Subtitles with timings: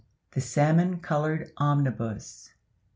[0.31, 2.53] —THE SALMON COLORED OMNIBUS.